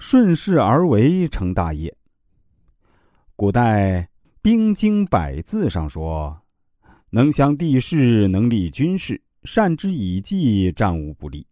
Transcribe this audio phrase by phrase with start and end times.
[0.00, 1.94] 顺势而为成大业。
[3.36, 4.08] 古代
[4.40, 6.40] 兵经百字上说
[7.10, 11.46] ：“能详地势，能立军事，善之以计，战无不利。”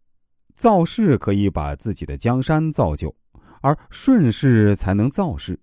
[0.57, 3.15] 造势可以把自己的江山造就，
[3.61, 5.61] 而顺势才能造势。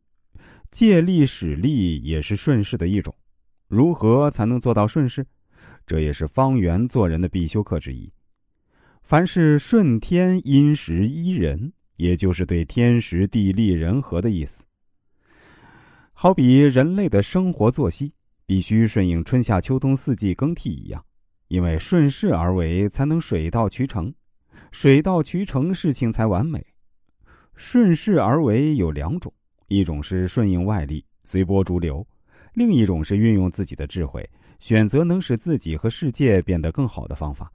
[0.69, 3.13] 借力使力也是顺势的一种。
[3.67, 5.25] 如何才能做到顺势？
[5.87, 8.13] 这也是方圆做人的必修课之一。
[9.01, 11.73] 凡是顺天因时依人。
[11.97, 14.63] 也就是对天时地利人和的意思。
[16.13, 18.13] 好比人类的生活作息
[18.45, 21.03] 必须顺应春夏秋冬四季更替一样，
[21.49, 24.13] 因为顺势而为，才能水到渠成，
[24.71, 26.65] 水到渠成，事情才完美。
[27.55, 29.33] 顺势而为有两种，
[29.67, 32.05] 一种是顺应外力，随波逐流；
[32.53, 37.51] 另一种是运用自己的智慧，选择能使自己和世界变得更好的方法。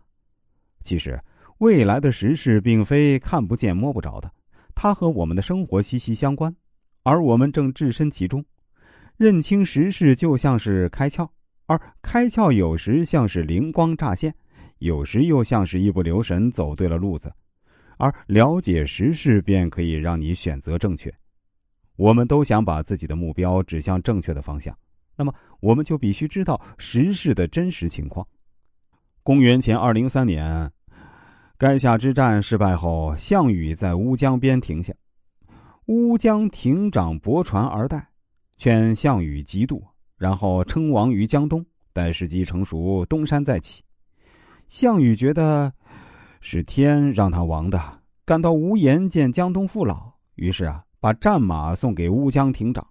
[0.82, 1.18] 其实。
[1.60, 4.32] 未来的时事并非看不见摸不着的，
[4.74, 6.54] 它和我们的生活息息相关，
[7.02, 8.42] 而我们正置身其中。
[9.18, 11.28] 认清时事就像是开窍，
[11.66, 14.34] 而开窍有时像是灵光乍现，
[14.78, 17.30] 有时又像是一不留神走对了路子。
[17.98, 21.12] 而了解时事便可以让你选择正确。
[21.96, 24.74] 我们都想把自己的目标指向正确的方向，
[25.14, 28.26] 那么我们就必须知道时事的真实情况。
[29.22, 30.72] 公元前二零三年。
[31.60, 34.94] 垓下之战失败后，项羽在乌江边停下。
[35.88, 38.08] 乌江亭长泊船而待，
[38.56, 39.84] 劝项羽急渡，
[40.16, 43.82] 然后称王于江东，待时机成熟，东山再起。
[44.68, 45.70] 项羽觉得
[46.40, 47.78] 是天让他亡的，
[48.24, 52.82] 感到无颜见江东父老，于是啊，把战马送给乌江亭长，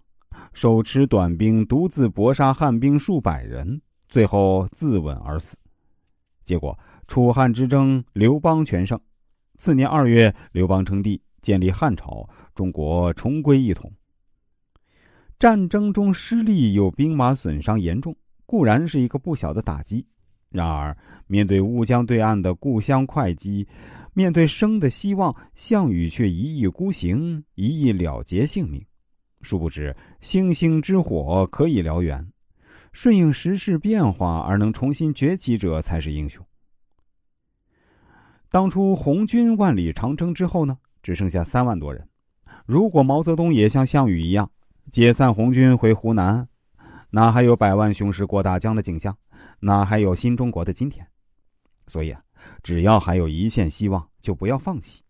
[0.52, 5.56] 手持短兵，独自搏杀汉兵数百人，最后自刎而死。
[6.44, 6.78] 结果。
[7.10, 8.96] 楚汉之争，刘邦全胜。
[9.58, 13.92] 次年二月，刘邦称帝，建立汉朝，中国重归一统。
[15.36, 20.06] 战争中失利又兵马损伤严重，固然是一个不小的打击。
[20.50, 20.96] 然而，
[21.26, 23.66] 面对乌江对岸的故乡会稽，
[24.14, 28.80] 面对生的希望，项羽却一意孤行，一意了结性命。
[29.42, 32.24] 殊不知，星星之火可以燎原，
[32.92, 36.46] 顺应时势变化而能重新崛起者才是英雄。
[38.50, 42.04] 当初红军万里长征之后呢，只剩下三万多人。
[42.66, 44.50] 如果毛泽东也像项羽一样
[44.90, 46.48] 解散红军回湖南，
[47.10, 49.16] 哪还有百万雄师过大江的景象？
[49.60, 51.06] 哪还有新中国的今天？
[51.86, 52.20] 所以啊，
[52.60, 55.00] 只要还有一线希望，就不要放弃。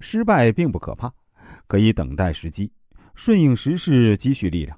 [0.00, 1.12] 失败并不可怕，
[1.68, 2.68] 可以等待时机，
[3.14, 4.76] 顺应时势，积蓄力量。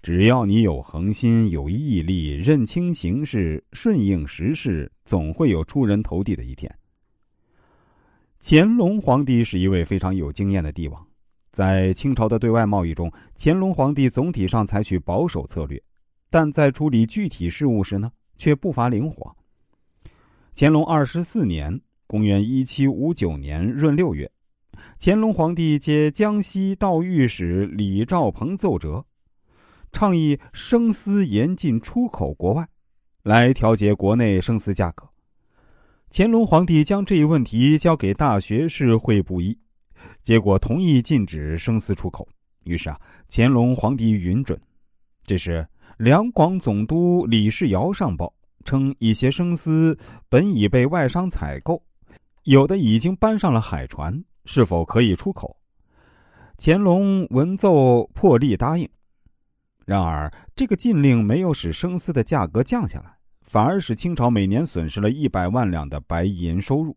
[0.00, 6.72] 只要你有恒心、有毅力，认清形势，顺应时势，总会有出人头地的一天。
[8.40, 11.04] 乾隆皇帝是一位非常有经验的帝王，
[11.50, 15.82] 在清朝的对外贸易中，乾隆皇帝总体上采取保守策略，
[16.30, 19.34] 但在处理具体事务时呢，却不乏灵活。
[20.54, 24.30] 乾隆二十四年（公元一七五九年闰六月），
[25.00, 29.04] 乾隆皇帝接江西道御史李兆鹏奏折，
[29.90, 32.68] 倡议生丝严禁出口国外，
[33.24, 35.08] 来调节国内生丝价格。
[36.10, 39.56] 乾隆皇帝将这一问题交给大学士会不一，
[40.22, 42.26] 结果同意禁止生丝出口。
[42.64, 42.98] 于是啊，
[43.28, 44.58] 乾隆皇帝允准。
[45.24, 45.66] 这时，
[45.98, 48.32] 两广总督李世尧上报
[48.64, 49.96] 称，一些生丝
[50.30, 51.80] 本已被外商采购，
[52.44, 55.54] 有的已经搬上了海船，是否可以出口？
[56.56, 58.88] 乾隆闻奏，破例答应。
[59.84, 63.17] 然而，这个禁令没有使生丝的价格降下来。
[63.48, 66.94] 反而使清朝每年损失了一百万两的白银收入，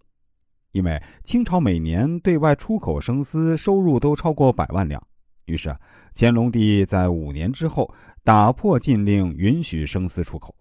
[0.73, 5.01] 因为清朝每年对外出口生丝收入都超过百万两。
[5.45, 5.73] 于是，
[6.13, 7.89] 乾隆帝在五年之后
[8.23, 10.53] 打破禁令，允许生丝出口。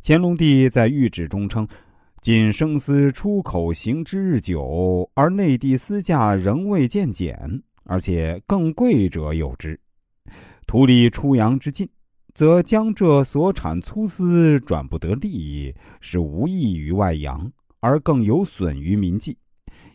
[0.00, 1.66] 乾隆帝在谕旨中称
[2.22, 7.36] ：“仅生丝出口行之日久，而内地丝价仍未见减，
[7.82, 9.78] 而且更贵者有之，
[10.68, 11.88] 图利出洋之进。”
[12.38, 17.50] 则江浙所产粗丝转不得利益，是无益于外洋，
[17.80, 19.36] 而更有损于民计。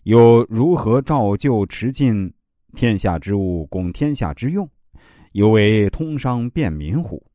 [0.04, 2.34] 又如何照旧持进？
[2.76, 4.70] 天下之物，供天下之用，
[5.32, 7.26] 犹为通商便民乎？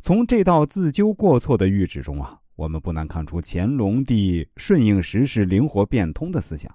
[0.00, 6.74] 从这道自纠过错的谕旨中啊，我们不难看出乾隆帝顺应时势、灵活变通的思想。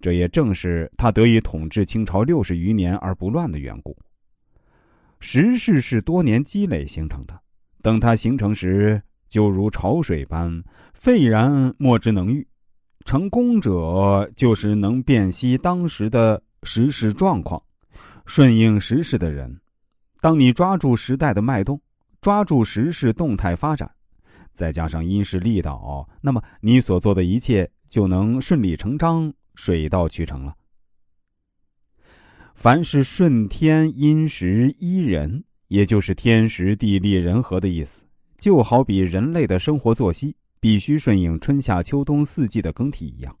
[0.00, 3.94] 这也正是他得以统治清朝六十余年而不乱的缘故。
[5.20, 7.40] 时势是多年积累形成的，
[7.82, 10.62] 等它形成时，就如潮水般
[10.94, 12.46] 沸然，莫之能御。
[13.04, 17.62] 成功者就是能辨析当时的时事状况，
[18.24, 19.60] 顺应时势的人。
[20.20, 21.80] 当你抓住时代的脉动，
[22.20, 23.88] 抓住时事动态发展，
[24.52, 30.52] 再加上因势利导，那么你所做的一切就能顺理成章、水到渠成了。
[32.66, 38.04] 凡是顺天因时依人，也就是天时地利人和的意思，
[38.38, 43.32] 就好比人类的生活作息必须顺应春夏秋冬四季的更替一样，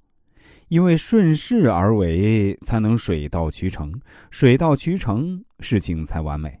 [0.68, 3.92] 因为顺势而为，才能水到渠成，
[4.30, 6.60] 水到渠成，事情才完美。